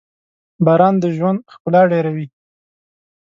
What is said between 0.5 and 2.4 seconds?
•باران د ژوند ښکلا ډېروي.